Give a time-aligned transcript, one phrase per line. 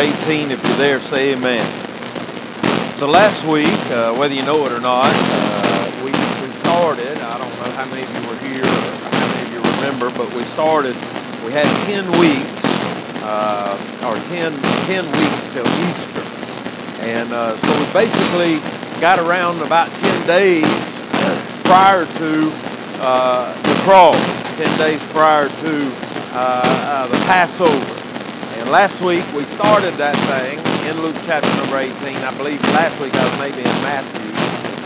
[0.00, 0.50] 18.
[0.50, 1.60] If you're there, say amen.
[2.96, 7.36] So last week, uh, whether you know it or not, uh, we, we started, I
[7.36, 10.32] don't know how many of you were here or how many of you remember, but
[10.32, 10.96] we started,
[11.44, 12.64] we had 10 weeks,
[13.28, 13.76] uh,
[14.08, 14.56] or 10,
[14.88, 16.24] 10 weeks till Easter.
[17.04, 18.56] And uh, so we basically
[19.02, 20.64] got around about 10 days
[21.64, 22.50] prior to
[23.04, 24.16] uh, the cross,
[24.56, 25.92] 10 days prior to
[26.32, 27.99] uh, the Passover.
[28.70, 30.54] And last week we started that thing
[30.86, 31.90] in Luke chapter number 18.
[32.22, 34.30] I believe last week I was maybe in Matthew.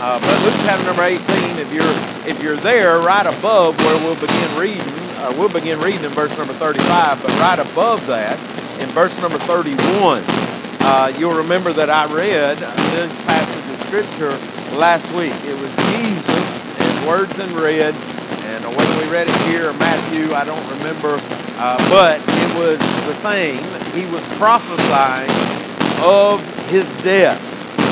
[0.01, 1.21] Uh, but Luke chapter number 18,
[1.61, 1.93] if you're
[2.25, 4.81] if you're there, right above where we'll begin reading,
[5.21, 6.81] uh, we'll begin reading in verse number 35.
[7.21, 8.41] But right above that,
[8.81, 9.77] in verse number 31,
[10.81, 14.33] uh, you'll remember that I read this passage of scripture
[14.81, 15.37] last week.
[15.45, 16.49] It was Jesus
[16.81, 21.21] in words in red, and whether we read it here or Matthew, I don't remember,
[21.57, 23.57] uh, but it was the same.
[23.93, 25.29] He was prophesying
[26.03, 27.41] of his death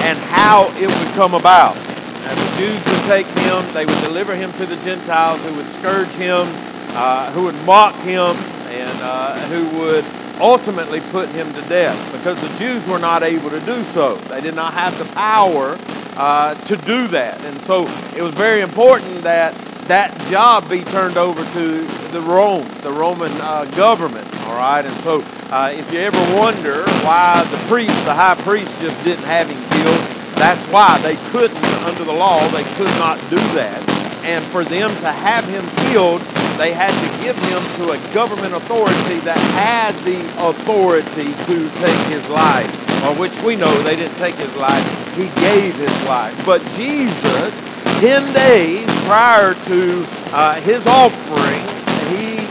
[0.03, 1.75] and how it would come about.
[1.75, 6.09] The Jews would take him, they would deliver him to the Gentiles who would scourge
[6.09, 6.47] him,
[6.95, 8.35] uh, who would mock him,
[8.69, 10.05] and uh, who would
[10.39, 14.15] ultimately put him to death because the Jews were not able to do so.
[14.15, 15.77] They did not have the power
[16.15, 17.43] uh, to do that.
[17.43, 19.53] And so it was very important that
[19.87, 24.27] that job be turned over to the Rome, the Roman uh, government.
[24.45, 28.69] All right, and so uh, if you ever wonder why the priest, the high priest,
[28.79, 29.99] just didn't have him killed,
[30.37, 33.81] that's why they couldn't, under the law, they could not do that.
[34.23, 36.21] And for them to have him killed,
[36.61, 41.99] they had to give him to a government authority that had the authority to take
[42.13, 42.69] his life,
[43.05, 46.37] or which we know they didn't take his life, he gave his life.
[46.45, 47.59] But Jesus,
[47.99, 51.72] 10 days prior to uh, his offering,
[52.09, 52.45] he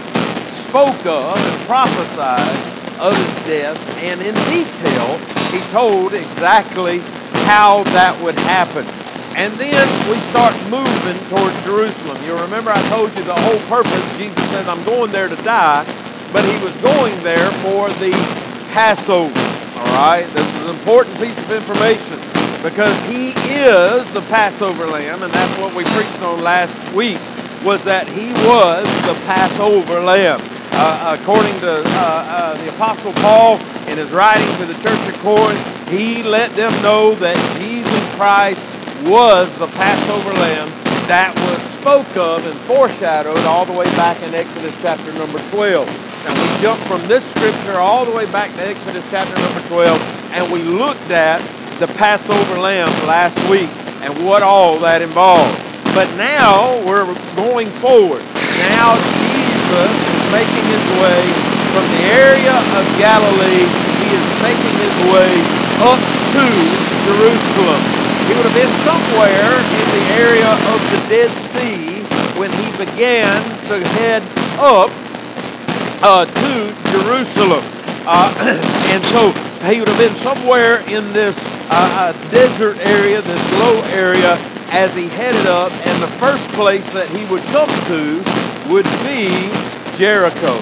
[0.49, 2.57] spoke of and prophesied
[3.01, 5.19] of his death, and in detail,
[5.51, 7.01] he told exactly
[7.45, 8.87] how that would happen.
[9.35, 12.17] And then we start moving towards Jerusalem.
[12.25, 15.85] You remember I told you the whole purpose, Jesus says, I'm going there to die,
[16.33, 18.13] but he was going there for the
[18.73, 19.33] Passover.
[19.81, 20.29] All right?
[20.33, 22.21] This is an important piece of information
[22.63, 27.19] because he is the Passover lamb, and that's what we preached on last week,
[27.65, 30.41] was that he was the Passover lamb.
[30.75, 33.59] Uh, according to uh, uh, the Apostle Paul
[33.89, 38.67] in his writing to the church of Corinth, he let them know that Jesus Christ
[39.07, 40.69] was the Passover lamb
[41.07, 45.87] that was spoke of and foreshadowed all the way back in Exodus chapter number 12.
[46.25, 50.33] Now we jump from this scripture all the way back to Exodus chapter number 12,
[50.33, 51.39] and we looked at
[51.81, 53.69] the Passover lamb last week
[54.03, 55.72] and what all that involved.
[55.93, 57.05] But now we're
[57.37, 58.25] going forward.
[58.73, 61.21] Now Jesus is making his way
[61.77, 63.69] from the area of Galilee.
[64.01, 65.33] He is making his way
[65.85, 66.45] up to
[67.05, 67.81] Jerusalem.
[68.25, 72.01] He would have been somewhere in the area of the Dead Sea
[72.41, 74.23] when he began to head
[74.57, 74.89] up
[76.01, 76.53] uh, to
[76.89, 77.63] Jerusalem.
[78.09, 78.33] Uh,
[78.89, 79.31] and so
[79.69, 81.39] he would have been somewhere in this
[81.69, 84.39] uh, uh, desert area, this low area,
[84.73, 85.71] as he headed up.
[85.87, 88.19] And the first place that he would come to
[88.73, 89.29] would be
[89.97, 90.57] Jericho,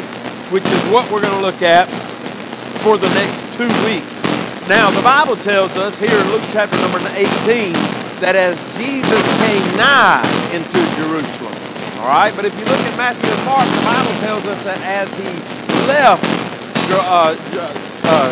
[0.51, 1.87] which is what we're going to look at
[2.83, 4.21] for the next two weeks.
[4.69, 7.73] Now, the Bible tells us here in Luke chapter number 18
[8.21, 10.23] that as Jesus came nigh
[10.53, 11.55] into Jerusalem,
[12.03, 14.81] all right, but if you look at Matthew and Mark, the Bible tells us that
[14.83, 15.29] as he
[15.87, 16.25] left,
[16.93, 17.37] uh,
[18.05, 18.31] uh,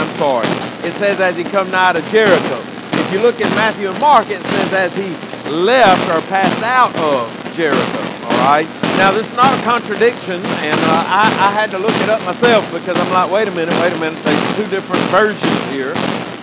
[0.00, 0.48] I'm sorry,
[0.86, 2.79] it says as he come nigh to Jericho.
[3.10, 5.10] If you look at Matthew and Mark, it says as he
[5.50, 7.26] left or passed out of
[7.58, 8.62] Jericho, all right?
[9.02, 12.22] Now, this is not a contradiction, and uh, I, I, had to look it up
[12.22, 15.42] myself because I'm like, wait a minute, wait a minute, there's two different versions
[15.74, 15.90] here.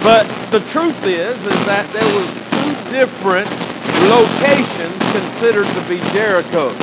[0.03, 3.47] But the truth is, is that there was two different
[4.11, 6.75] locations considered to be Jericho.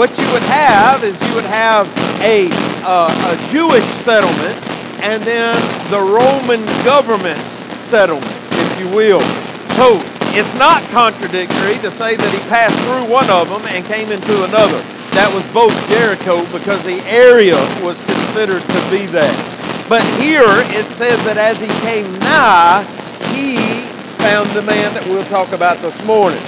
[0.00, 1.84] What you would have is you would have
[2.24, 2.48] a,
[2.88, 4.56] uh, a Jewish settlement
[5.04, 5.60] and then
[5.92, 8.35] the Roman government settlement,
[8.78, 9.20] you will.
[9.76, 10.00] So
[10.36, 14.44] it's not contradictory to say that he passed through one of them and came into
[14.44, 14.82] another
[15.16, 19.32] that was both Jericho because the area was considered to be that.
[19.88, 20.44] But here
[20.76, 22.84] it says that as he came nigh,
[23.32, 23.56] he
[24.20, 26.42] found the man that we'll talk about this morning.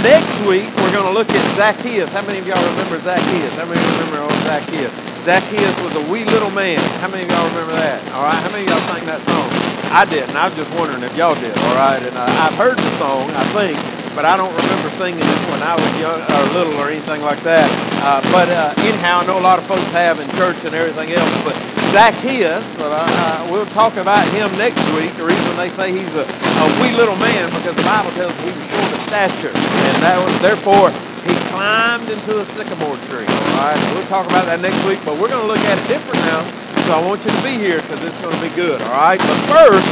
[0.00, 2.08] Next week, we're going to look at Zacchaeus.
[2.16, 3.52] How many of y'all remember Zacchaeus?
[3.60, 5.13] How many remember old Zacchaeus?
[5.24, 6.76] Zacchaeus was a wee little man.
[7.00, 7.96] How many of y'all remember that?
[8.12, 8.36] All right.
[8.44, 9.48] How many of y'all sang that song?
[9.88, 11.56] I did, and I was just wondering if y'all did.
[11.64, 11.96] All right.
[11.96, 13.72] And uh, I've heard the song, I think,
[14.12, 17.40] but I don't remember singing it when I was young or little or anything like
[17.40, 17.64] that.
[18.04, 21.16] Uh, but uh, anyhow, I know a lot of folks have in church and everything
[21.16, 21.32] else.
[21.40, 21.56] But
[21.96, 25.08] Zacchaeus, uh, uh, we'll talk about him next week.
[25.16, 28.40] The reason they say he's a, a wee little man because the Bible tells us
[28.44, 29.56] he was short of stature,
[29.88, 31.13] and that was therefore he
[31.54, 33.26] climbed into a sycamore tree.
[33.26, 34.98] All right, we'll talk about that next week.
[35.06, 36.42] But we're going to look at it different now.
[36.84, 38.82] So I want you to be here because it's going to be good.
[38.82, 39.18] All right.
[39.18, 39.86] But first,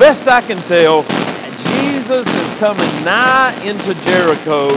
[0.00, 1.04] best I can tell,
[1.76, 4.72] Jesus is coming nigh into Jericho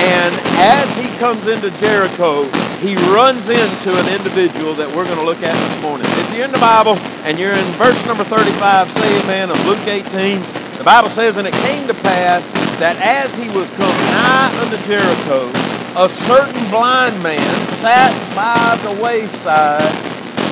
[0.00, 0.32] and
[0.64, 2.48] as he comes into Jericho,
[2.80, 6.08] he runs into an individual that we're going to look at this morning.
[6.08, 6.96] If you're in the Bible
[7.28, 10.40] and you're in verse number 35, say amen, of Luke 18,
[10.80, 12.48] the Bible says, And it came to pass
[12.80, 15.52] that as he was come nigh unto Jericho,
[15.96, 19.92] a certain blind man sat by the wayside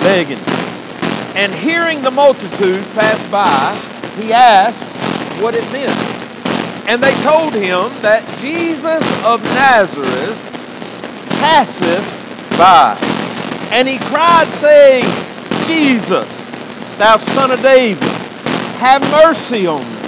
[0.02, 0.38] begging.
[1.37, 3.75] And hearing the multitude pass by,
[4.20, 4.85] he asked
[5.40, 5.94] what it meant.
[6.88, 10.37] And they told him that Jesus of Nazareth
[11.38, 12.02] passeth
[12.58, 12.96] by.
[13.70, 15.05] And he cried, saying,
[15.67, 16.26] Jesus,
[16.99, 18.02] thou son of David,
[18.81, 19.99] have mercy on me.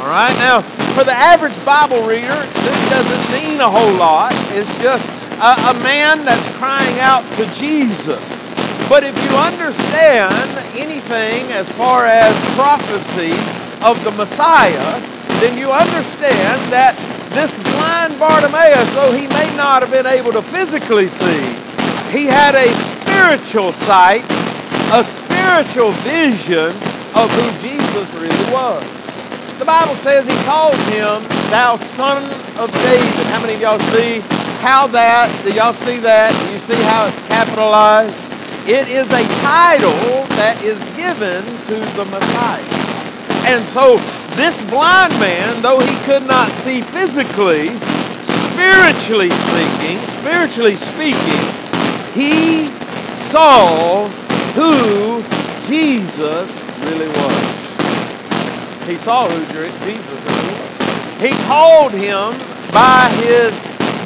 [0.00, 0.60] All right, now,
[0.96, 4.32] for the average Bible reader, this doesn't mean a whole lot.
[4.56, 5.04] It's just
[5.36, 8.24] a, a man that's crying out to Jesus.
[8.88, 13.36] But if you understand anything as far as prophecy
[13.84, 14.98] of the Messiah,
[15.44, 16.96] then you understand that
[17.36, 21.44] this blind Bartimaeus, though he may not have been able to physically see,
[22.08, 24.24] he had a spiritual sight,
[24.96, 26.72] a spiritual vision
[27.12, 29.05] of who Jesus really was.
[29.58, 32.22] The Bible says he called him, Thou Son
[32.58, 33.26] of David.
[33.32, 34.20] How many of y'all see
[34.60, 36.32] how that, do y'all see that?
[36.44, 38.14] Do you see how it's capitalized?
[38.68, 39.96] It is a title
[40.36, 42.60] that is given to the Messiah.
[43.48, 43.96] And so
[44.36, 47.72] this blind man, though he could not see physically,
[48.26, 51.44] spiritually speaking, spiritually speaking,
[52.12, 52.68] he
[53.08, 54.06] saw
[54.52, 55.22] who
[55.64, 56.50] Jesus
[56.84, 57.65] really was.
[58.86, 61.20] He saw who Jesus was.
[61.20, 62.30] He called him
[62.72, 63.50] by his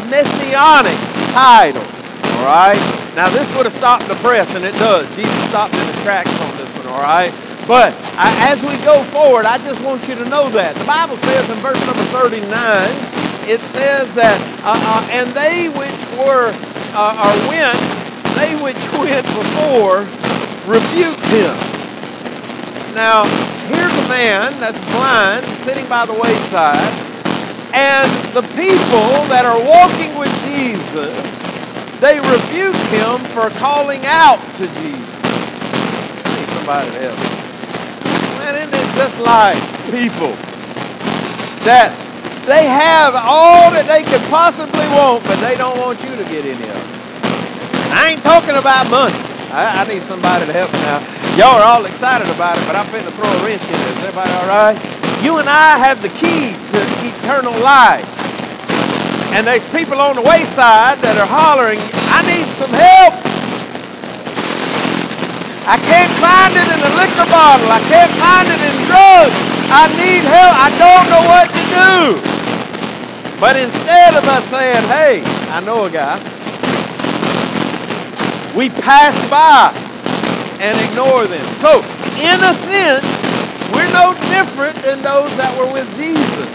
[0.09, 0.97] messianic
[1.37, 1.85] title.
[1.85, 2.81] All right?
[3.15, 5.05] Now, this would have stopped the press, and it does.
[5.15, 7.31] Jesus stopped in his tracks on this one, all right?
[7.69, 10.75] But as we go forward, I just want you to know that.
[10.77, 12.41] The Bible says in verse number 39,
[13.51, 16.57] it says that, uh, uh, and they which were,
[16.97, 17.77] uh, or went,
[18.35, 20.09] they which went before
[20.65, 21.70] rebuked him.
[22.95, 23.25] Now,
[23.69, 26.93] here's a man that's blind sitting by the wayside,
[27.73, 31.23] and the people that are walking with Jesus,
[32.01, 35.11] they rebuke him for calling out to Jesus.
[36.25, 37.41] I need somebody to help
[38.41, 39.61] man, isn't it just like
[39.93, 40.33] people
[41.69, 41.93] that
[42.49, 46.43] they have all that they could possibly want, but they don't want you to get
[46.49, 46.91] any of it.
[47.93, 49.15] I ain't talking about money.
[49.53, 51.20] I, I need somebody to help me now.
[51.39, 53.87] Y'all are all excited about it, but I'm finna throw a wrench in it.
[53.95, 54.75] Is everybody all right?
[55.23, 58.03] You and I have the key to eternal life.
[59.31, 61.79] And there's people on the wayside that are hollering,
[62.11, 63.15] I need some help.
[65.71, 67.71] I can't find it in a liquor bottle.
[67.71, 69.39] I can't find it in drugs.
[69.71, 70.55] I need help.
[70.59, 72.19] I don't know what to do.
[73.39, 75.23] But instead of us saying, hey,
[75.55, 76.19] I know a guy,
[78.59, 79.71] we pass by
[80.61, 81.45] and ignore them.
[81.57, 81.81] So,
[82.21, 83.09] in a sense,
[83.73, 86.53] we're no different than those that were with Jesus.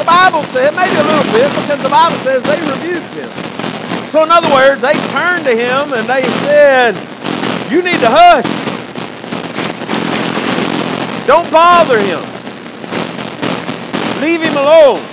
[0.00, 3.28] The Bible said, maybe a little bit, because the Bible says they rebuked him.
[4.08, 6.96] So, in other words, they turned to him and they said,
[7.68, 8.48] you need to hush.
[11.28, 12.24] Don't bother him.
[14.24, 15.04] Leave him alone.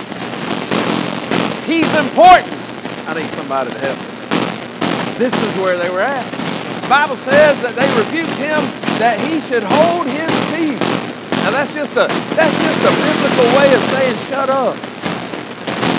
[1.68, 2.48] He's important.
[3.06, 5.18] I need somebody to help me.
[5.18, 6.47] This is where they were at.
[6.88, 8.64] The Bible says that they rebuked him
[8.96, 10.80] that he should hold his peace.
[11.44, 14.72] Now that's just a that's just a biblical way of saying shut up.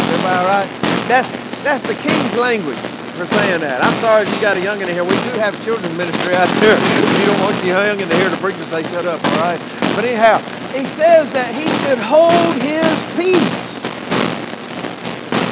[0.10, 0.70] Everybody all right?
[1.06, 1.30] That's
[1.62, 2.82] that's the king's language
[3.14, 3.86] for saying that.
[3.86, 5.06] I'm sorry if you got a young in here.
[5.06, 6.74] We do have children's ministry out there.
[6.74, 9.62] You don't want your young in here to preach and say, shut up, all right?
[9.94, 10.42] But anyhow,
[10.74, 13.78] he says that he should hold his peace.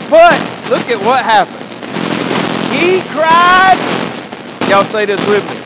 [0.10, 0.42] But
[0.74, 1.62] look at what happened.
[2.74, 3.78] He cried,
[4.68, 5.58] y'all say this with me,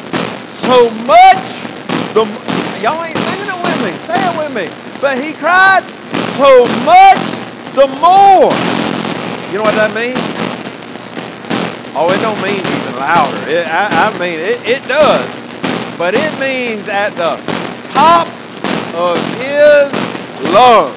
[0.46, 1.66] so much,
[2.14, 2.24] the
[2.82, 4.70] y'all ain't saying it with me, say it with me.
[5.02, 5.84] But he cried
[6.38, 7.22] so much
[7.74, 8.54] the more.
[9.50, 10.18] You know what that means?
[11.94, 13.50] Oh, it don't mean even louder.
[13.50, 15.26] It, I, I mean, it, it does.
[15.98, 17.42] But it means at the
[17.92, 18.28] top
[18.96, 19.90] of his
[20.54, 20.96] lungs.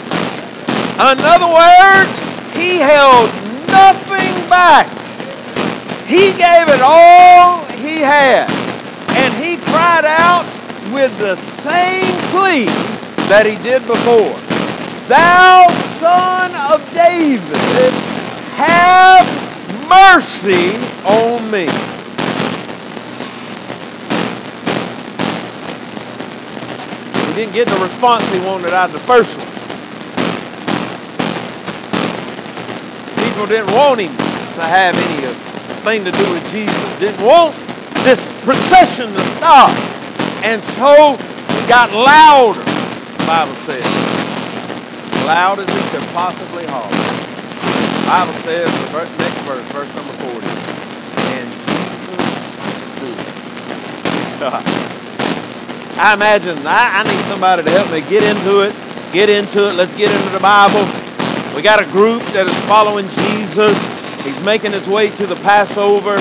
[0.94, 2.14] In other words,
[2.54, 3.26] he held
[3.72, 4.86] nothing back.
[6.06, 8.48] He gave it all he had.
[9.12, 10.44] And he cried out
[10.92, 12.66] with the same plea
[13.28, 14.32] that he did before.
[15.08, 15.68] Thou
[16.00, 17.92] son of David,
[18.56, 19.26] have
[19.88, 20.72] mercy
[21.04, 21.66] on me.
[27.28, 29.46] He didn't get the response he wanted out of the first one.
[33.28, 37.54] People didn't want him to have anything to do with Jesus, didn't want
[38.04, 39.72] this procession to stop.
[40.44, 43.84] And so it got louder, the Bible says.
[45.24, 46.92] Loud as he could possibly holler.
[46.92, 50.46] The Bible says, the next verse, verse number 40,
[51.32, 51.48] and
[52.04, 52.36] Jesus
[54.36, 54.84] stood.
[55.96, 58.74] I imagine I, I need somebody to help me get into it,
[59.12, 59.76] get into it.
[59.76, 60.84] Let's get into the Bible.
[61.56, 63.78] We got a group that is following Jesus.
[64.24, 66.18] He's making his way to the Passover.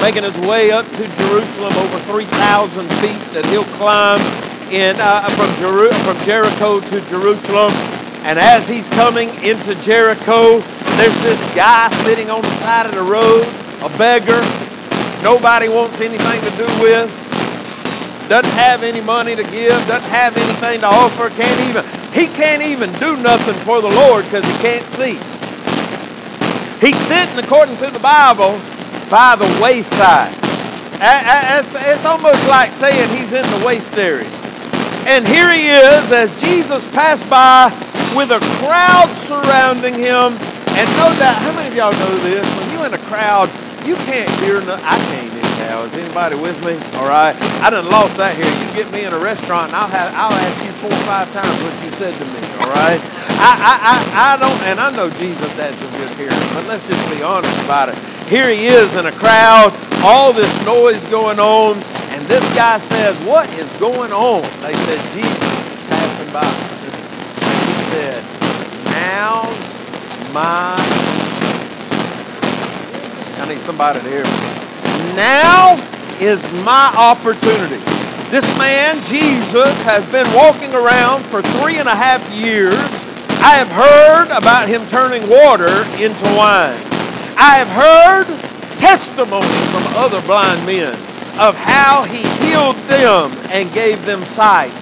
[0.00, 4.20] Making his way up to Jerusalem, over 3,000 feet that he'll climb
[4.70, 7.72] in uh, from, Jeru- from Jericho to Jerusalem.
[8.22, 10.58] And as he's coming into Jericho,
[10.98, 13.42] there's this guy sitting on the side of the road,
[13.82, 14.42] a beggar.
[15.22, 17.28] Nobody wants anything to do with
[18.28, 22.62] doesn't have any money to give, doesn't have anything to offer, can't even, he can't
[22.62, 25.16] even do nothing for the Lord because he can't see.
[26.78, 28.60] He's sitting, according to the Bible,
[29.10, 30.34] by the wayside.
[31.00, 34.28] It's, almost like saying he's in the waste area.
[35.06, 37.68] And here he is as Jesus passed by
[38.14, 40.36] with a crowd surrounding him.
[40.76, 42.44] And no doubt, how many of y'all know this?
[42.56, 43.48] When you're in a crowd,
[43.86, 45.28] you can't hear, no, I can't
[45.68, 45.82] now.
[45.84, 46.74] Is anybody with me?
[46.98, 47.36] All right.
[47.60, 48.48] I done lost that here.
[48.48, 51.28] You get me in a restaurant, and I'll have I'll ask you four or five
[51.36, 52.40] times what you said to me.
[52.64, 53.00] All right.
[53.36, 56.86] I I I, I don't, and I know Jesus had some good hearing, but let's
[56.88, 57.98] just be honest about it.
[58.28, 59.72] Here he is in a crowd,
[60.04, 61.76] all this noise going on,
[62.12, 65.38] and this guy says, "What is going on?" They said, "Jesus
[65.88, 68.22] passing by." He said,
[68.84, 69.76] "Now's
[70.34, 70.76] my."
[73.40, 75.16] I need somebody to hear me.
[75.16, 75.80] Now
[76.20, 77.80] is my opportunity.
[78.30, 82.76] This man, Jesus, has been walking around for three and a half years.
[83.40, 86.76] I have heard about him turning water into wine.
[87.40, 88.26] I have heard
[88.78, 90.92] testimony from other blind men
[91.38, 94.72] of how he healed them and gave them sight.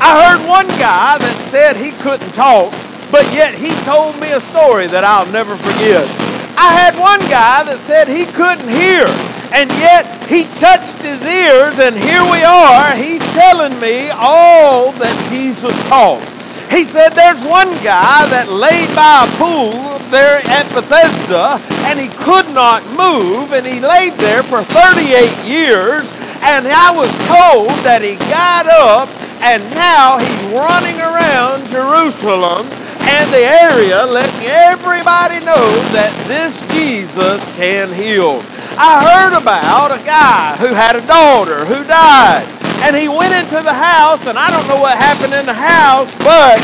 [0.00, 2.72] I heard one guy that said he couldn't talk,
[3.12, 6.08] but yet he told me a story that I'll never forget.
[6.56, 9.04] I had one guy that said he couldn't hear,
[9.52, 12.96] and yet he touched his ears, and here we are.
[12.96, 16.24] He's telling me all that Jesus taught.
[16.72, 22.08] He said there's one guy that laid by a pool there at Bethesda, and he
[22.22, 26.10] could not move, and he laid there for 38 years.
[26.42, 29.08] And I was told that he got up,
[29.42, 32.66] and now he's running around Jerusalem
[33.06, 38.42] and the area letting everybody know that this Jesus can heal.
[38.78, 42.46] I heard about a guy who had a daughter who died.
[42.84, 46.14] And he went into the house, and I don't know what happened in the house,
[46.16, 46.60] but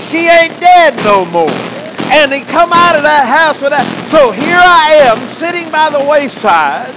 [0.00, 1.73] she ain't dead no more.
[2.12, 3.86] And he come out of that house with that.
[4.06, 6.92] So here I am sitting by the wayside.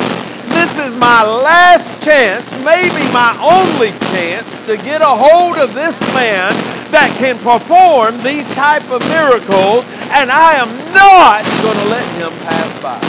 [0.55, 5.99] This is my last chance, maybe my only chance, to get a hold of this
[6.15, 6.55] man
[6.91, 9.85] that can perform these type of miracles,
[10.15, 12.99] and I am not going to let him pass by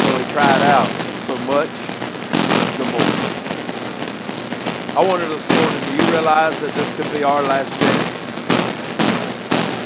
[0.00, 0.88] So he cried out
[1.28, 1.70] so much
[2.80, 3.12] the more.
[4.96, 8.05] I wonder this morning, do you realize that this could be our last chance?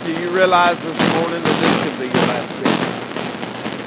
[0.05, 2.73] Do you realize this morning that this could be your last day?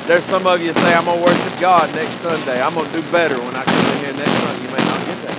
[0.05, 2.62] There's some of you say, I'm going to worship God next Sunday.
[2.62, 4.62] I'm going to do better when I come in here next Sunday.
[4.62, 5.38] You may not get that.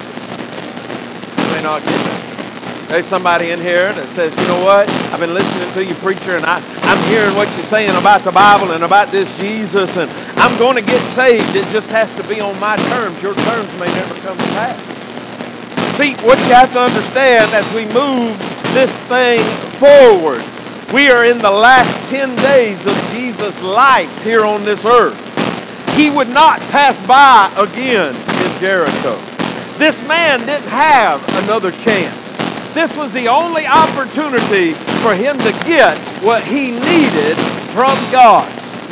[1.39, 2.89] You may not get that.
[2.91, 4.91] There's somebody in here that says, you know what?
[5.15, 6.59] I've been listening to you, preacher, and I,
[6.91, 10.11] I'm hearing what you're saying about the Bible and about this Jesus, and
[10.43, 11.55] I'm going to get saved.
[11.55, 13.23] It just has to be on my terms.
[13.23, 14.75] Your terms may never come to pass.
[15.95, 18.35] See, what you have to understand as we move
[18.75, 19.39] this thing
[19.79, 20.43] forward,
[20.93, 25.19] we are in the last 10 days of Jesus' life here on this earth.
[25.97, 29.17] He would not pass by again in Jericho.
[29.79, 32.17] This man didn't have another chance.
[32.75, 34.73] This was the only opportunity
[35.03, 37.37] for him to get what he needed
[37.71, 38.51] from God.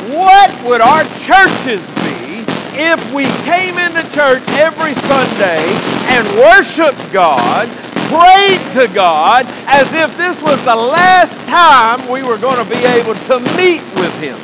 [0.09, 2.43] What would our churches be
[2.75, 5.63] if we came into church every Sunday
[6.09, 7.69] and worshiped God,
[8.13, 12.85] prayed to God as if this was the last time we were going to be
[12.85, 14.37] able to meet with Him?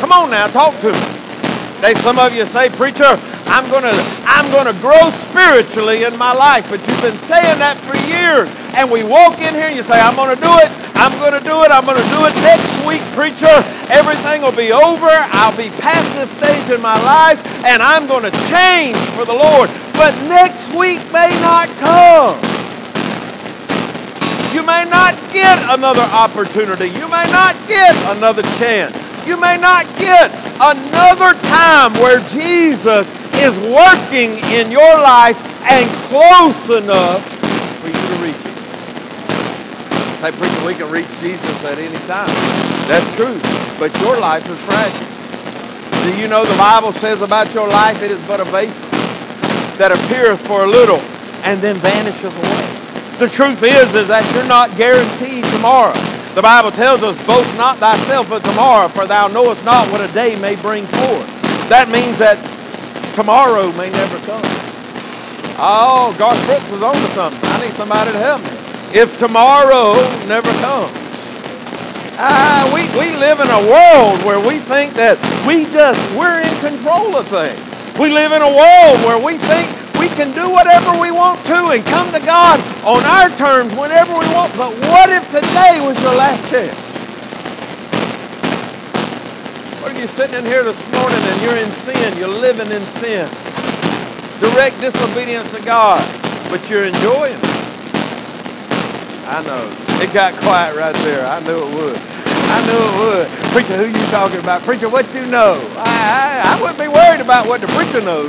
[0.00, 1.20] Come on now, talk to me.
[1.80, 3.92] They, some of you say, preacher, I'm gonna,
[4.26, 6.68] I'm gonna grow spiritually in my life.
[6.68, 8.48] But you've been saying that for years.
[8.74, 11.64] And we walk in here and you say, I'm gonna do it, I'm gonna do
[11.64, 13.50] it, I'm gonna do it next week, preacher.
[13.90, 15.10] Everything will be over.
[15.34, 19.70] I'll be past this stage in my life, and I'm gonna change for the Lord.
[19.94, 22.38] But next week may not come.
[24.54, 26.86] You may not get another opportunity.
[26.86, 28.96] You may not get another chance.
[29.26, 35.38] You may not get another time where Jesus is working in your life
[35.70, 37.22] and close enough
[37.80, 38.50] for you to reach Him.
[40.20, 42.28] Say, preacher, we can reach Jesus at any time.
[42.92, 43.40] That's true.
[43.78, 45.10] But your life is fragile.
[46.04, 48.74] Do you know the Bible says about your life it is but a vapor
[49.80, 51.00] that appeareth for a little
[51.48, 53.16] and then vanisheth away.
[53.16, 55.96] The truth is, is that you're not guaranteed tomorrow.
[56.36, 60.12] The Bible tells us, boast not thyself of tomorrow, for thou knowest not what a
[60.12, 61.24] day may bring forth.
[61.72, 62.36] That means that
[63.14, 64.44] tomorrow may never come.
[65.56, 67.40] Oh, Garth Brooks was on to something.
[67.42, 68.59] I need somebody to help me.
[68.92, 69.94] If tomorrow
[70.26, 70.90] never comes.
[72.18, 75.14] Ah, we, we live in a world where we think that
[75.46, 77.54] we just, we're in control of things.
[78.02, 81.70] We live in a world where we think we can do whatever we want to
[81.70, 84.50] and come to God on our terms whenever we want.
[84.58, 86.74] But what if today was your last chance?
[89.78, 92.82] What if you're sitting in here this morning and you're in sin, you're living in
[92.90, 93.30] sin,
[94.42, 96.02] direct disobedience to God,
[96.50, 97.59] but you're enjoying it?
[99.30, 99.62] I know.
[100.02, 101.24] It got quiet right there.
[101.24, 101.96] I knew it would.
[102.50, 103.26] I knew it would.
[103.54, 104.62] Preacher, who you talking about?
[104.62, 105.54] Preacher, what you know?
[105.78, 108.28] I, I, I wouldn't be worried about what the preacher knows.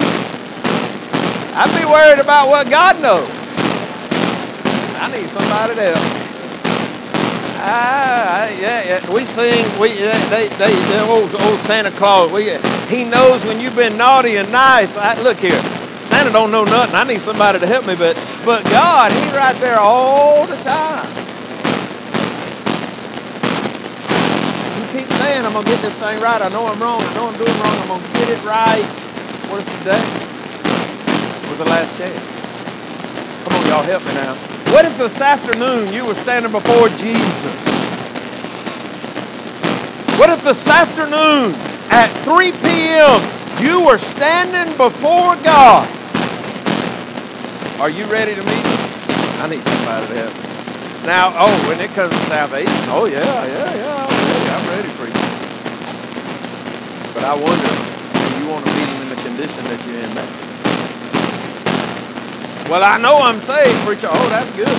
[1.58, 3.28] I'd be worried about what God knows.
[5.02, 6.22] I need somebody to help.
[7.64, 9.14] Ah, yeah, yeah.
[9.14, 9.66] We sing.
[9.80, 9.90] We
[10.30, 12.32] they, they, they old, old Santa Claus.
[12.32, 12.58] We,
[12.94, 14.98] he knows when you've been naughty and nice.
[14.98, 15.60] I, look here,
[16.02, 16.96] Santa don't know nothing.
[16.96, 21.08] I need somebody to help me, but but God, He right there all the time.
[24.78, 26.42] You keep saying, I'm gonna get this thing right.
[26.42, 27.02] I know I'm wrong.
[27.02, 27.78] I know I'm doing wrong.
[27.82, 28.84] I'm gonna get it right.
[29.50, 30.04] What if today
[31.50, 32.42] was the last chance?
[33.46, 34.36] Come on, y'all, help me now.
[34.74, 37.72] What if this afternoon you were standing before Jesus?
[40.18, 41.54] What if this afternoon
[41.90, 43.41] at 3 p.m.
[43.62, 45.88] you were standing before God?
[47.80, 48.66] Are you ready to meet?
[48.66, 48.82] Him?
[49.42, 50.46] I need somebody to help me.
[51.06, 54.92] Now, oh, when it comes to salvation, oh yeah, yeah, yeah, I'm ready, I'm ready
[54.94, 55.18] for you.
[57.14, 57.74] But I wonder,
[58.14, 60.30] do you want to meet him in the condition that you're in now?
[62.70, 64.10] Well, I know I'm saved, preacher.
[64.10, 64.78] Oh, that's good.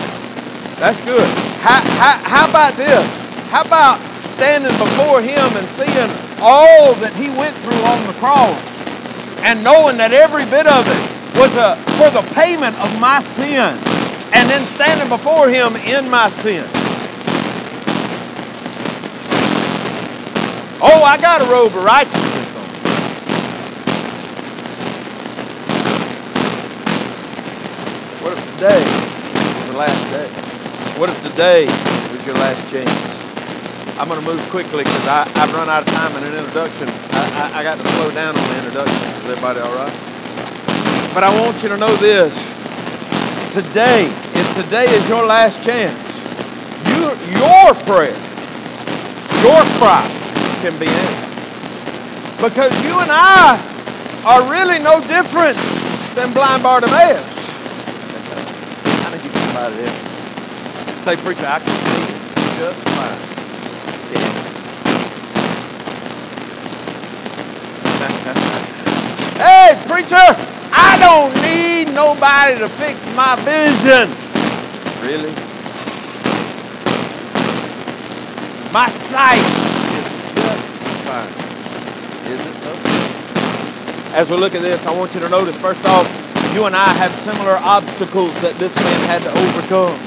[0.78, 1.28] That's good.
[1.58, 3.02] How, how, how about this?
[3.50, 8.71] How about standing before him and seeing all that he went through on the cross
[9.42, 11.02] and knowing that every bit of it
[11.38, 13.74] was a, for the payment of my sin
[14.34, 16.64] and then standing before him in my sin.
[20.84, 22.62] Oh, I got a robe of righteousness on.
[28.22, 30.28] What if today was the last day?
[30.98, 31.66] What if today
[32.12, 33.11] was your last chance?
[34.02, 36.88] I'm going to move quickly because I've run out of time in an introduction.
[37.14, 38.98] I, I, I got to slow down on the introduction.
[38.98, 39.94] Is everybody all right?
[41.14, 42.34] But I want you to know this.
[43.54, 45.94] Today, if today is your last chance,
[46.90, 48.18] you, your prayer,
[49.38, 50.02] your cry
[50.66, 52.42] can be answered.
[52.42, 53.54] Because you and I
[54.26, 55.54] are really no different
[56.18, 57.22] than blind Bartimaeus.
[58.82, 61.04] I need you somebody to help me.
[61.06, 63.31] Say, preacher, I can see just fine.
[69.74, 70.16] Hey, preacher,
[70.72, 74.08] I don't need nobody to fix my vision.
[75.02, 75.32] Really?
[78.72, 79.44] My sight
[79.92, 81.28] is just fine.
[82.32, 84.16] Is it though?
[84.16, 86.06] As we look at this, I want you to notice first off,
[86.54, 89.98] you and I have similar obstacles that this man had to overcome.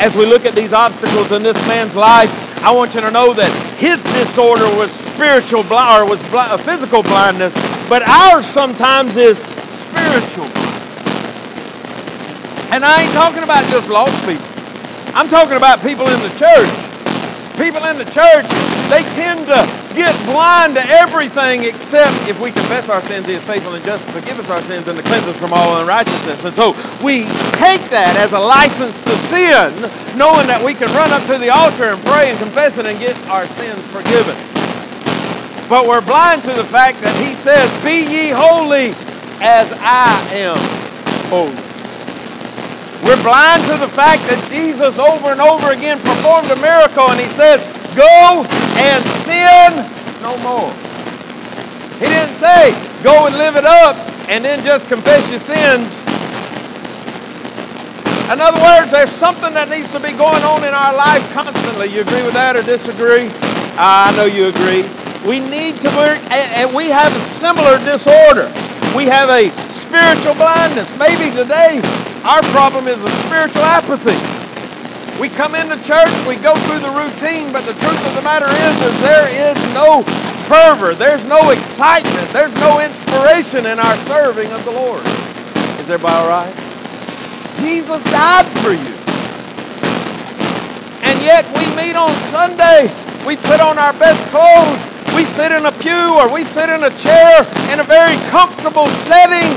[0.00, 2.30] As we look at these obstacles in this man's life,
[2.62, 6.56] I want you to know that his disorder was spiritual blind or was blind, uh,
[6.56, 7.54] physical blindness,
[7.92, 9.36] but ours sometimes is
[9.68, 10.48] spiritual.
[12.72, 14.48] And I ain't talking about just lost people.
[15.12, 16.72] I'm talking about people in the church.
[17.60, 18.48] People in the church,
[18.88, 19.60] they tend to
[19.92, 24.06] get blind to everything except if we confess our sins, He is faithful and just
[24.06, 26.46] to forgive us our sins and to cleanse us from all unrighteousness.
[26.46, 26.72] And so
[27.04, 27.28] we
[27.60, 29.68] take that as a license to sin,
[30.16, 32.98] knowing that we can run up to the altar and pray and confess it and
[32.98, 34.51] get our sins forgiven.
[35.72, 38.92] But we're blind to the fact that he says, Be ye holy
[39.40, 40.60] as I am
[41.32, 41.56] holy.
[43.00, 47.16] We're blind to the fact that Jesus over and over again performed a miracle and
[47.16, 47.64] he says,
[47.96, 48.44] Go
[48.76, 49.80] and sin
[50.20, 50.68] no more.
[51.96, 53.96] He didn't say, Go and live it up
[54.28, 55.96] and then just confess your sins.
[58.28, 61.88] In other words, there's something that needs to be going on in our life constantly.
[61.88, 63.32] You agree with that or disagree?
[63.80, 64.84] I know you agree.
[65.26, 68.50] We need to work, and we have a similar disorder.
[68.96, 70.90] We have a spiritual blindness.
[70.98, 71.80] Maybe today
[72.24, 74.18] our problem is a spiritual apathy.
[75.20, 78.50] We come into church, we go through the routine, but the truth of the matter
[78.50, 80.02] is, is there is no
[80.50, 85.02] fervor, there's no excitement, there's no inspiration in our serving of the Lord.
[85.78, 86.54] Is everybody all right?
[87.60, 88.94] Jesus died for you.
[91.06, 92.90] And yet we meet on Sunday,
[93.26, 94.91] we put on our best clothes,
[95.22, 98.88] we sit in a pew or we sit in a chair in a very comfortable
[99.06, 99.54] setting.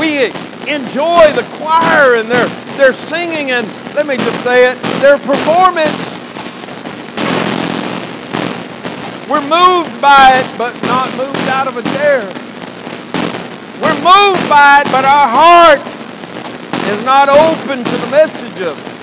[0.00, 0.32] We
[0.72, 2.46] enjoy the choir and their,
[2.78, 6.00] their singing and, let me just say it, their performance.
[9.28, 12.24] We're moved by it, but not moved out of a chair.
[13.82, 15.80] We're moved by it, but our heart
[16.88, 18.99] is not open to the message of it.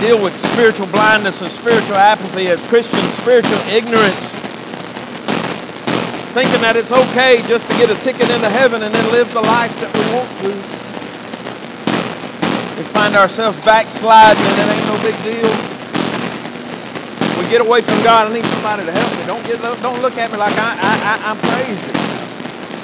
[0.00, 4.16] Deal with spiritual blindness and spiritual apathy as Christians, spiritual ignorance
[6.30, 9.42] thinking that it's okay just to get a ticket into heaven and then live the
[9.42, 10.50] life that we want to.
[12.78, 15.50] We find ourselves backsliding and it ain't no big deal.
[17.34, 18.30] We get away from God.
[18.30, 19.26] I need somebody to help me.
[19.26, 21.92] Don't get don't look at me like I, I, I, I'm crazy.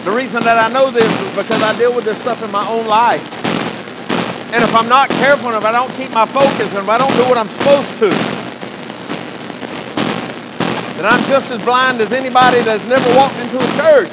[0.02, 2.66] The reason that I know this is because I deal with this stuff in my
[2.66, 3.22] own life.
[4.56, 6.96] And if I'm not careful and if I don't keep my focus and if I
[6.96, 8.08] don't do what I'm supposed to,
[10.96, 14.08] then I'm just as blind as anybody that's never walked into a church.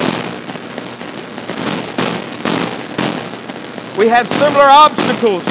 [3.96, 5.42] We have similar obstacles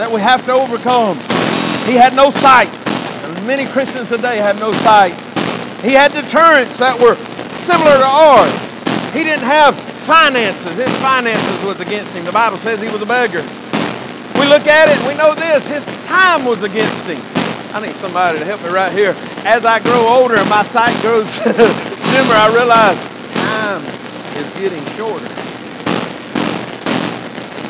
[0.00, 1.18] that we have to overcome.
[1.84, 2.72] He had no sight,
[3.28, 5.12] and many Christians today have no sight.
[5.84, 7.16] He had deterrents that were
[7.52, 9.12] similar to ours.
[9.12, 10.78] He didn't have finances.
[10.78, 12.24] His finances was against him.
[12.24, 13.44] The Bible says he was a beggar.
[14.42, 15.68] We look at it and we know this.
[15.68, 17.22] His time was against him.
[17.72, 19.14] I need somebody to help me right here.
[19.46, 22.98] As I grow older and my sight grows dimmer, I realize
[23.38, 23.86] time
[24.34, 25.30] is getting shorter.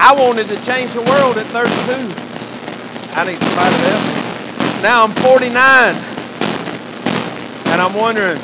[0.00, 1.68] I wanted to change the world at 32.
[3.20, 4.16] I need somebody to help me.
[4.80, 5.52] Now I'm 49.
[7.68, 8.40] And I'm wondering,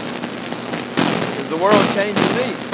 [1.40, 2.67] is the world changing me?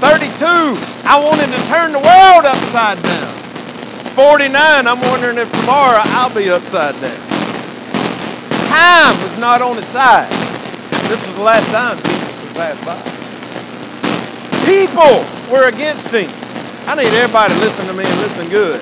[0.00, 0.48] 32,
[1.04, 3.28] I wanted to turn the world upside down.
[4.16, 7.20] 49, I'm wondering if tomorrow I'll be upside down.
[8.72, 10.32] Time was not on his side.
[11.08, 12.96] This was the last time Jesus would pass by.
[14.64, 15.20] People
[15.52, 16.32] were against him.
[16.88, 18.80] I need everybody to listen to me and listen good.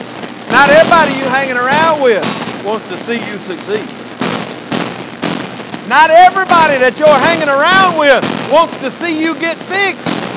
[0.54, 2.22] Not everybody you hanging around with
[2.64, 3.84] wants to see you succeed.
[5.88, 10.27] Not everybody that you're hanging around with wants to see you get fixed.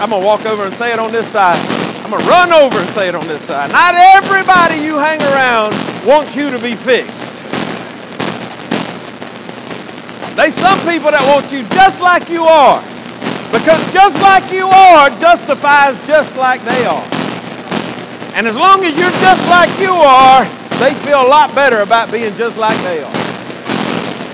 [0.00, 1.58] I'm going to walk over and say it on this side.
[2.04, 3.72] I'm going to run over and say it on this side.
[3.72, 5.72] Not everybody you hang around
[6.06, 7.32] wants you to be fixed.
[10.36, 12.84] There's some people that want you just like you are.
[13.50, 17.04] Because just like you are justifies just like they are.
[18.36, 20.44] And as long as you're just like you are,
[20.76, 23.15] they feel a lot better about being just like they are.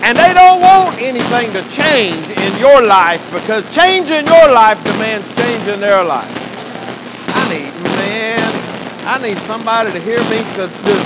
[0.02, 4.82] And they don't want anything to change in your life because change in your life
[4.82, 6.28] demands change in their life
[7.34, 8.50] I need, man,
[9.06, 10.42] I need somebody to hear me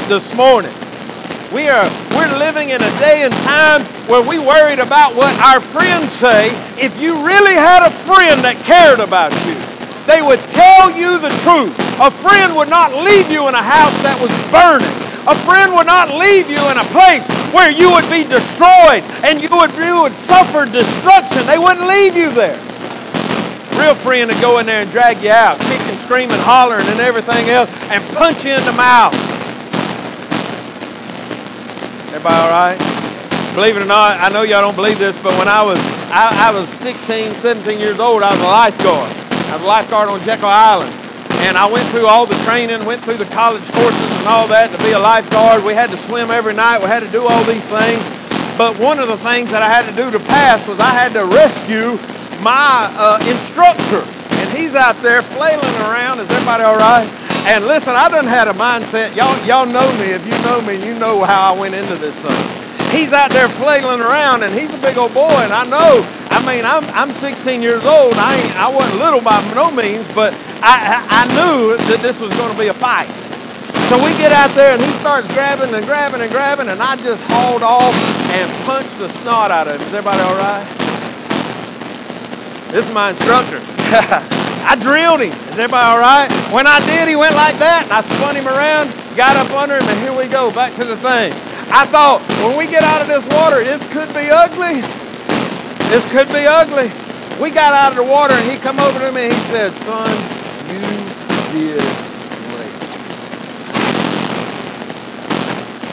[0.09, 0.73] this morning.
[1.53, 5.61] We are we're living in a day and time where we worried about what our
[5.61, 6.51] friends say.
[6.77, 9.55] If you really had a friend that cared about you,
[10.05, 11.75] they would tell you the truth.
[12.01, 15.06] A friend would not leave you in a house that was burning.
[15.27, 19.43] A friend would not leave you in a place where you would be destroyed and
[19.43, 21.47] you would, you would suffer destruction.
[21.47, 22.61] They wouldn't leave you there
[23.77, 27.49] real friend to go in there and drag you out, kicking, screaming, hollering, and everything
[27.49, 29.15] else, and punch you in the mouth.
[32.09, 32.79] Everybody all right?
[33.55, 35.79] Believe it or not, I know y'all don't believe this, but when I was
[36.11, 39.13] I, I was 16, 17 years old, I was a lifeguard.
[39.13, 41.06] I was a lifeguard on Jekyll Island.
[41.45, 44.71] And I went through all the training, went through the college courses and all that
[44.73, 45.65] to be a lifeguard.
[45.65, 46.81] We had to swim every night.
[46.81, 48.01] We had to do all these things.
[48.57, 51.13] But one of the things that I had to do to pass was I had
[51.13, 52.01] to rescue
[52.41, 54.01] my uh, instructor,
[54.41, 56.21] and he's out there flailing around.
[56.21, 57.05] Is everybody all right?
[57.47, 59.15] And listen, I done had a mindset.
[59.15, 60.11] Y'all, y'all know me.
[60.11, 62.25] If you know me, you know how I went into this.
[62.91, 66.03] He's out there flailing around, and he's a big old boy, and I know.
[66.31, 68.15] I mean, I'm, I'm 16 years old.
[68.17, 72.33] I I wasn't little by no means, but I, I, I knew that this was
[72.35, 73.09] going to be a fight.
[73.89, 76.97] So we get out there, and he starts grabbing and grabbing and grabbing, and I
[76.97, 77.95] just hauled off
[78.35, 79.87] and punched the snot out of him.
[79.87, 80.67] Is everybody all right?
[82.75, 83.63] This is my instructor.
[84.67, 85.31] I drilled him.
[85.47, 86.27] Is everybody all right?
[86.51, 89.79] When I did, he went like that, and I spun him around, got up under
[89.79, 91.31] him, and here we go, back to the thing.
[91.71, 94.83] I thought, when we get out of this water, this could be ugly.
[95.89, 96.91] This could be ugly.
[97.41, 99.73] We got out of the water, and he come over to me, and he said,
[99.79, 100.11] son,
[100.67, 100.81] you
[101.55, 101.79] did
[102.51, 102.75] great.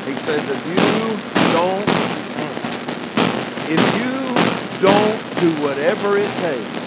[0.10, 0.82] He says, if you
[1.53, 1.86] don't,
[3.69, 4.13] if you
[4.82, 6.84] don't do whatever it takes,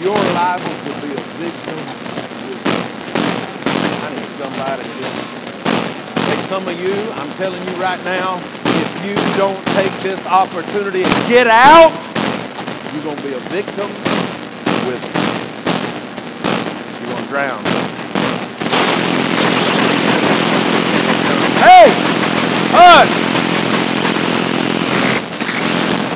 [0.00, 1.78] you're liable to be a victim.
[3.98, 5.32] I need somebody to
[6.22, 11.02] Hey, some of you, I'm telling you right now, if you don't take this opportunity
[11.02, 12.11] and get out,
[12.92, 13.88] you're going to be a victim
[14.86, 15.14] with it.
[17.00, 17.62] You're going to drown.
[21.62, 21.88] Hey!
[22.72, 23.08] Bud!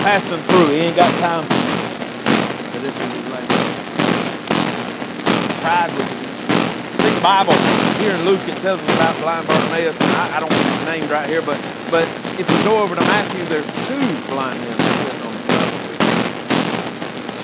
[0.03, 0.69] Passing through.
[0.69, 3.27] He ain't got time for this in his.
[5.61, 7.01] Pride with it.
[7.01, 7.55] See the Bible
[7.99, 10.87] here in Luke it tells us about blind Bartimaeus, and I, I don't want his
[10.87, 11.59] name right here, but
[11.91, 12.07] but
[12.39, 15.73] if you go over to Matthew, there's two blind men sitting on the side.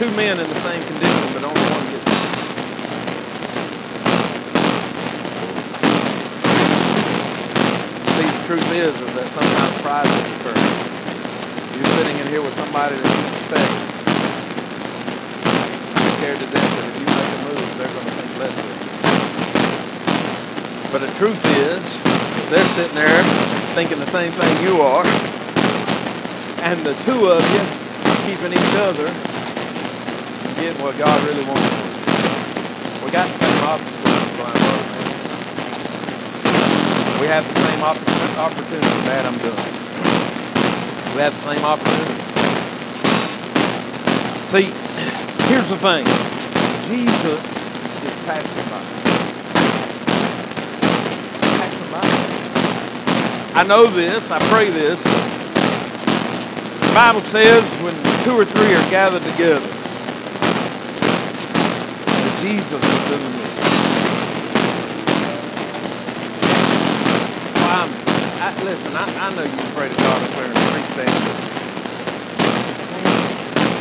[0.03, 2.03] Two men in the same condition, but only one gets.
[8.11, 10.59] See, the truth is, is that sometimes pride will occur.
[11.79, 13.71] You're sitting in here with somebody that you respect.
[15.95, 18.59] You're scared to death that if you make a move, they're going to think less
[18.59, 18.91] of you.
[20.91, 21.95] But the truth is,
[22.43, 23.23] is they're sitting there
[23.79, 25.07] thinking the same thing you are,
[26.67, 27.63] and the two of you
[28.27, 29.32] keeping each other
[30.63, 31.75] getting what God really wants.
[33.03, 35.27] We got the same obstacles as blind Bartimaeus.
[37.19, 38.87] We have the same opportunity, opportunity.
[39.03, 39.59] Dad, I'm done.
[41.15, 42.15] We have the same opportunity.
[44.47, 44.71] See,
[45.51, 46.07] here's the thing.
[46.87, 47.43] Jesus
[48.07, 48.83] is passing by.
[51.59, 52.07] Passing by.
[53.59, 54.31] I know this.
[54.31, 55.03] I pray this.
[56.87, 59.72] The Bible says when two or three are gathered together,
[62.43, 63.63] Jesus is in midst.
[67.55, 67.87] Well,
[68.43, 71.23] I, listen, I, I know you pray to God up there in the free stand.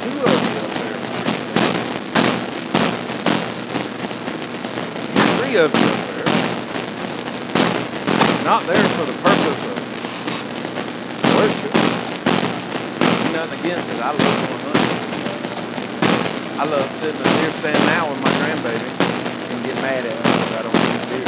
[0.04, 1.00] Two of you up there.
[5.38, 6.30] Three of you up there.
[8.46, 9.78] Not there for the purpose of
[11.36, 11.74] worship.
[13.34, 14.00] Nothing against it.
[14.02, 14.92] I love going hunting.
[16.62, 20.14] I love sitting in the deer stand now with my grandbaby and get mad at
[20.14, 21.26] her because I don't shoot deer.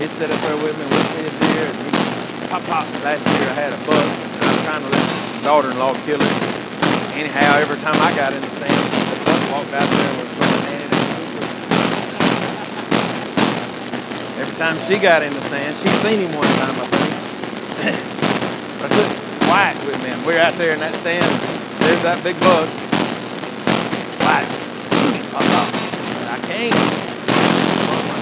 [0.00, 1.94] He'd sit up there with me, we'd see a deer, and he
[2.50, 2.86] pop pop.
[3.06, 6.18] Last year I had a buck, and I was trying to let my daughter-in-law kill
[6.18, 6.34] it.
[7.14, 10.32] Anyhow, every time I got in the stand, the buck walked out there and was
[10.34, 10.92] going at it.
[14.42, 17.14] Every time she got in the stand, she seen him one time, I think.
[18.82, 20.10] but I couldn't quiet with me.
[20.10, 21.30] And we're out there in that stand.
[21.78, 22.66] There's that big buck.
[22.66, 22.88] Him.
[25.30, 25.68] Pop pop.
[26.28, 26.74] I can't.
[26.74, 28.18] Oh my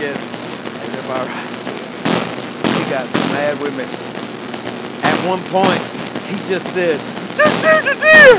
[0.00, 0.16] Yes.
[0.80, 1.48] Hey, they're all right.
[2.76, 2.82] He
[3.40, 3.84] mad with me.
[5.08, 5.80] At one point,
[6.28, 7.00] he just said,
[7.40, 8.36] just shoot the deer!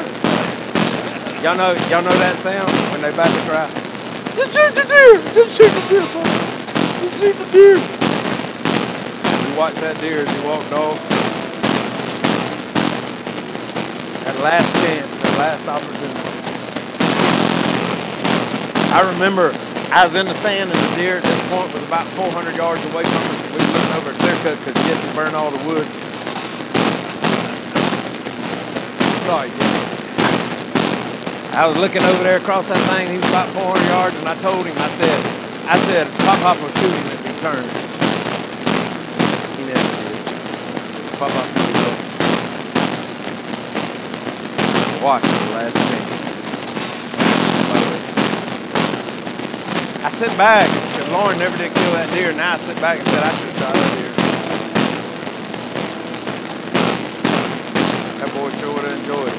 [1.42, 3.66] Y'all know, y'all know that sound when they about to cry?
[4.38, 5.18] Just shoot the deer!
[5.34, 6.30] Just shoot the deer, boy!
[7.02, 7.78] Just shoot the deer!
[9.42, 11.02] We watched that deer as he walked off.
[14.22, 16.30] That last chance, that last opportunity.
[18.94, 19.50] I remember
[19.92, 22.80] I was in the stand and the deer at this point was about 400 yards
[22.96, 23.44] away from us.
[23.52, 26.00] We were looking over at clear cut because Jesse burned all the woods.
[29.28, 29.92] Sorry, Jesse.
[31.52, 33.12] I was looking over there across that thing.
[33.12, 35.20] He was about 400 yards, and I told him, I said,
[35.68, 37.68] I said, Pop Pop will shoot him if he turns.
[39.60, 40.24] He never did.
[41.20, 41.68] Pop Pop it.
[45.04, 46.21] Watch the last chance.
[50.04, 52.34] I sit back because Lauren never did kill that deer.
[52.34, 54.10] Now I sit back and said I should have shot that deer.
[58.18, 59.38] That boy sure would have enjoyed it.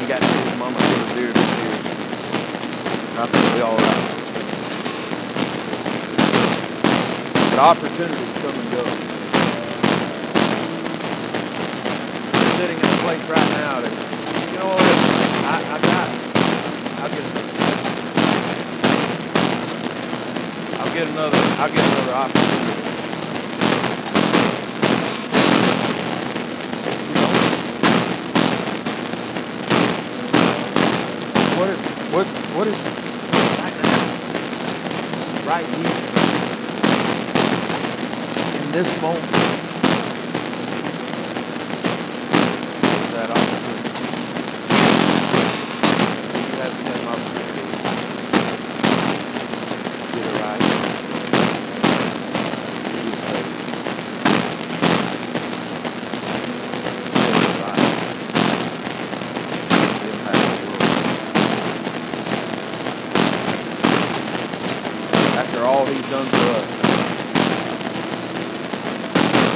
[0.00, 1.76] He got to see his mama kill a deer this year.
[3.20, 4.08] I think we all right.
[7.44, 8.88] But opportunities come and go.
[12.56, 13.92] Sitting in a place right now that,
[14.48, 14.80] you know what,
[15.44, 15.89] I, I
[21.00, 21.38] get another.
[21.56, 22.66] I'll get another opportunity.
[31.56, 31.78] What is,
[32.12, 32.76] what's, what is,
[35.46, 35.96] right here,
[38.60, 39.24] in this moment,
[42.84, 43.88] is that opportunity.
[46.36, 47.48] You have the same opportunity.
[50.12, 50.62] Get it right.
[52.90, 53.54] Get saved.
[57.14, 57.86] Get it right.
[60.10, 60.94] Impact the world.
[65.40, 66.66] After all he's done for us.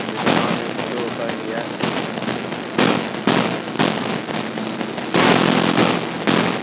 [0.04, 1.78] Is it not just a little thing he asked?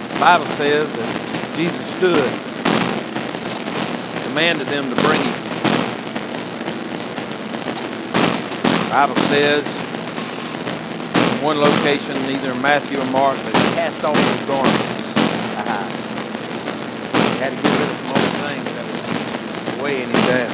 [0.07, 1.09] The Bible says that
[1.57, 2.29] Jesus stood,
[4.29, 5.33] commanded them to bring him.
[8.85, 9.65] The Bible says
[11.25, 15.09] in one location, either in Matthew or Mark, that he cast off his garments.
[17.33, 19.01] He had to get rid of some old things that was
[19.81, 20.53] weighing him down.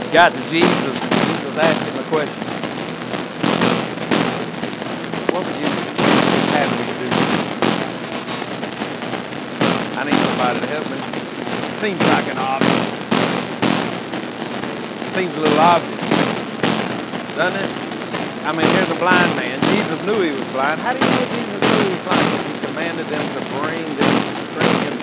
[0.00, 2.48] He got to Jesus, and Jesus asked him a question.
[5.36, 7.12] What would you have me do?
[9.98, 10.96] I need somebody to help me.
[11.78, 12.74] Seems like an obvious.
[15.14, 16.00] Seems a little obvious,
[17.38, 17.70] doesn't it?
[18.42, 19.60] I mean, here's a blind man.
[19.76, 20.80] Jesus knew he was blind.
[20.80, 22.26] How do you know Jesus knew he was blind?
[22.34, 24.10] He commanded them to bring them,
[24.58, 24.98] bring him.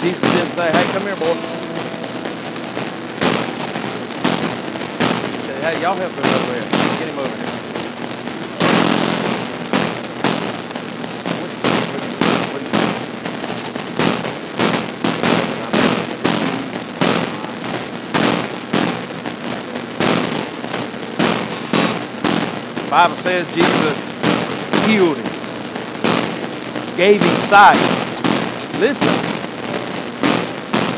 [0.00, 1.36] Jesus didn't say, hey, come here, boy.
[5.36, 6.64] He said, hey, y'all help him over here.
[6.96, 7.69] Get him over here.
[22.90, 24.10] Bible says Jesus
[24.84, 25.24] healed him,
[26.96, 27.78] gave him sight.
[28.80, 29.14] Listen,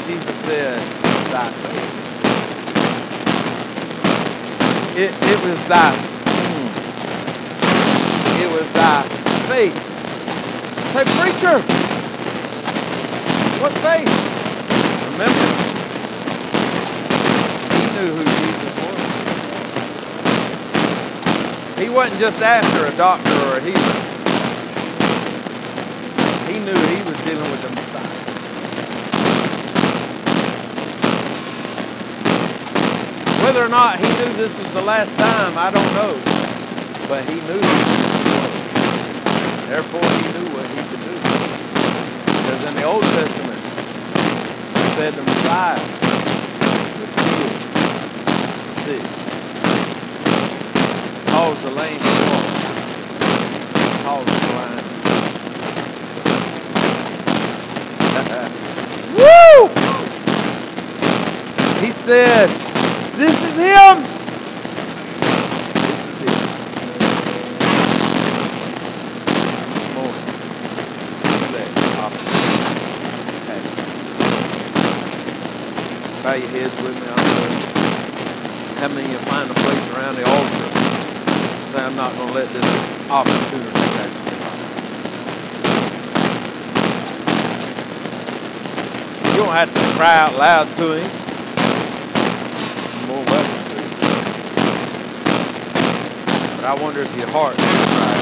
[0.07, 0.81] Jesus said,
[1.31, 1.93] thy faith.
[4.97, 5.93] It, it was thy,
[6.33, 6.69] mm,
[8.41, 9.03] it was thy
[9.49, 9.77] faith.
[10.95, 11.61] Say, preacher,
[13.61, 14.09] what faith?
[15.13, 15.47] Remember,
[17.77, 18.93] he knew who Jesus was.
[21.83, 23.75] He wasn't just after a doctor or a healer.
[26.47, 28.23] He knew he was dealing with the Messiah.
[33.43, 36.15] Whether or not he knew this was the last time, I don't know.
[37.09, 37.61] But he knew.
[39.67, 41.19] Therefore, he knew what he could do.
[42.27, 43.59] Because in the Old Testament,
[44.79, 45.83] it said the Messiah
[47.01, 47.51] would heal
[48.69, 49.22] the sick,
[51.43, 52.47] cause the walk,
[54.05, 55.19] cause the blind to.
[59.19, 59.59] Woo!
[61.85, 62.49] He said,
[63.17, 63.95] This is him.
[65.83, 66.47] This is him.
[69.67, 70.27] This morning,
[71.51, 72.87] let opportunity
[73.51, 73.75] happen.
[76.23, 77.07] Bow your heads with me.
[77.09, 77.19] I'm
[78.79, 80.72] how many of you find a place around the altar
[81.75, 82.65] and say, I'm not going to let this
[83.11, 84.33] opportunity pass me?
[89.31, 91.11] You don't have to cry out loud to him.
[93.09, 93.77] More welcome to.
[96.57, 98.19] But I wonder if your heart can cry.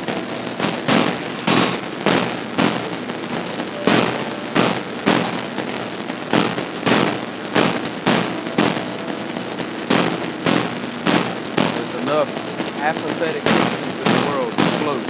[11.76, 12.30] There's enough
[13.24, 15.08] apathetic Christians in the world to float.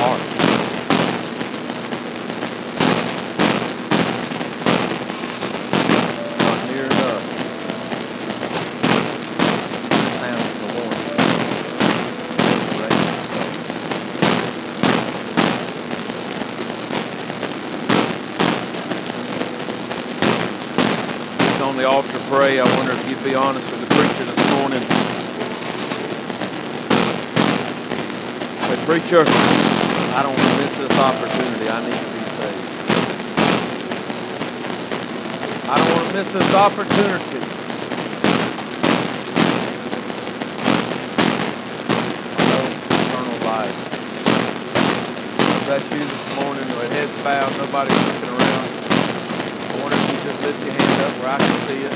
[0.00, 0.22] Heart.
[6.40, 7.24] Not near enough.
[10.16, 11.04] Sounds of the warning.
[12.72, 13.16] Resurrection.
[22.28, 22.52] pray.
[22.58, 25.06] I wonder if you'd be honest with the preacher this morning.
[29.06, 31.68] Say, I don't want to miss this opportunity.
[31.70, 32.76] I need to be saved.
[35.70, 37.38] I don't want to miss this opportunity.
[42.98, 43.78] Eternal life.
[45.38, 48.68] If that's you this morning, with heads bowed, nobody looking around.
[49.70, 51.94] I wonder if you just lift your hand up where I can see it.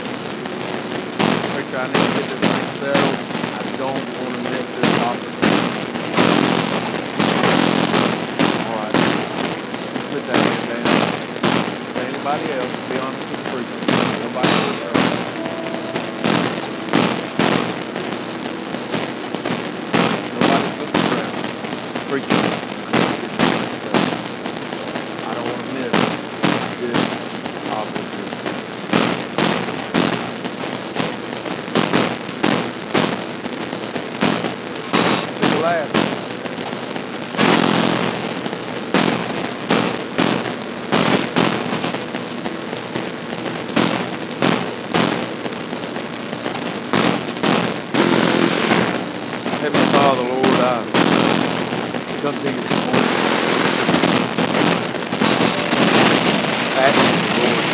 [1.55, 3.19] Preacher, I need to get this thing settled.
[3.59, 5.39] I don't want to miss this opportunity.
[8.71, 8.95] All right.
[10.11, 11.01] Put that hand down.
[12.31, 13.81] To anybody else, be honest with the preacher.
[14.23, 14.49] Nobody
[14.87, 15.03] else.
[20.39, 21.35] Nobody's looking around.
[22.07, 24.15] Preacher, I need to get this thing settled.
[25.27, 25.95] I don't want to miss
[26.79, 27.03] this
[27.73, 28.39] opportunity.
[35.35, 35.99] To the last.
[49.61, 50.81] Heavenly Father, Lord, I
[52.23, 53.09] come to you this morning.
[56.81, 57.65] Asking you, Lord,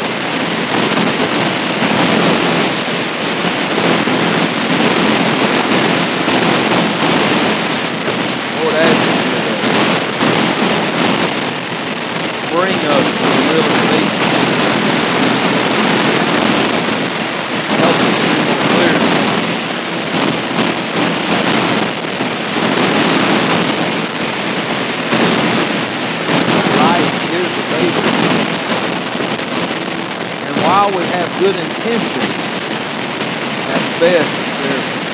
[8.59, 9.55] Lord, asking you to
[12.57, 14.27] bring us to the realization.
[17.79, 19.15] Help us see more clearly.
[26.77, 28.15] Life is available.
[30.47, 32.35] And while we have good intentions,
[33.71, 35.07] at best, they're.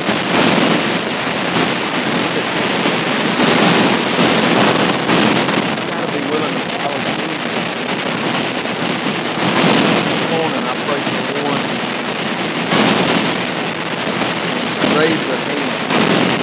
[14.92, 15.72] Raise their hand.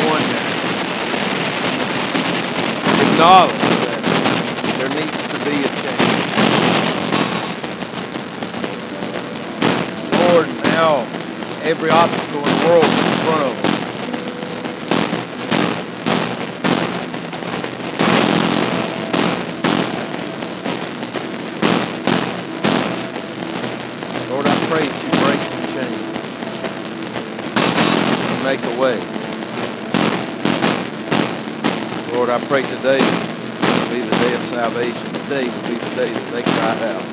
[0.10, 0.26] One
[3.20, 3.52] acknowledge
[3.86, 4.02] that
[4.80, 6.20] there needs to be a change.
[10.32, 10.92] Lord, now
[11.70, 12.90] every obstacle in the world in
[13.30, 13.70] front of us.
[24.32, 26.02] Lord, I pray that you break some chains
[28.26, 28.98] and make a way.
[32.18, 35.14] Lord, I pray today will be the day of salvation.
[35.14, 37.06] Today will be the day that they cry out.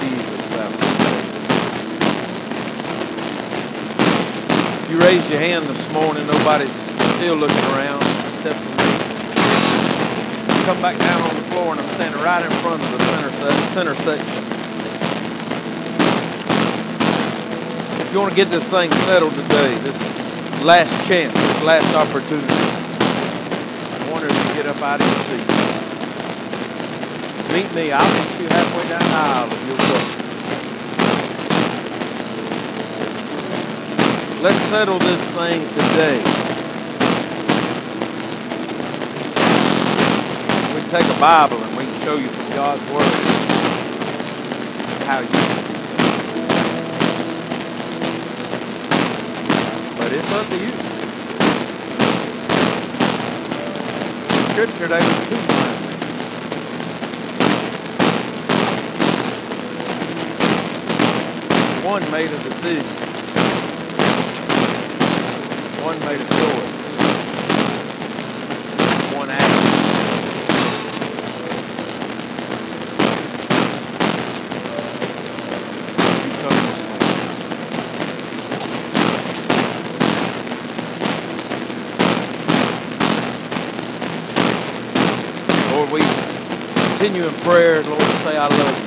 [0.00, 1.36] Jesus, thou son of David.
[5.06, 6.74] Raise your hand this morning, nobody's
[7.14, 8.02] still looking around
[8.34, 8.90] except for me.
[10.66, 13.30] Come back down on the floor and I'm standing right in front of the center,
[13.70, 14.42] center section.
[18.02, 20.02] If you want to get this thing settled today, this
[20.64, 25.46] last chance, this last opportunity, I wonder if you get up out of your seat.
[27.54, 27.92] Meet me.
[27.92, 30.15] I'll meet you halfway down the aisle if you'll
[34.46, 36.18] Let's settle this thing today.
[40.72, 43.12] We take a Bible and we can show you from God's Word
[45.04, 45.72] how you can be.
[49.98, 50.70] But it's up to you.
[54.52, 55.76] Scripture, they was two blind.
[61.84, 63.05] One made a decision.
[65.96, 66.72] One made a choice.
[69.14, 69.38] One morning.
[85.72, 86.00] Lord, we
[86.74, 87.82] continue in prayer.
[87.84, 88.84] Lord, say, I love you.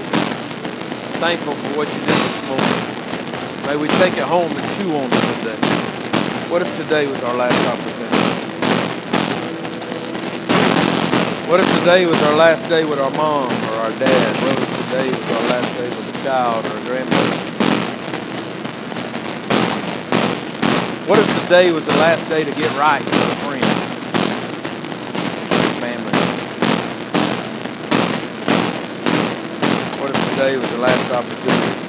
[1.19, 3.65] Thankful for what you did this morning.
[3.65, 5.88] May we take it home and chew on it today.
[6.49, 8.17] What if today was our last opportunity?
[11.47, 14.35] What if today was our last day with our mom or our dad?
[14.41, 17.37] What if today was our last day with a child or a grandmother?
[21.05, 23.63] What if today was the last day to get right with a friend?
[25.77, 26.13] Family.
[30.01, 31.88] What if today was the last opportunity